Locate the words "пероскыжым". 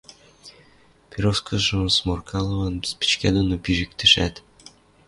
1.09-1.83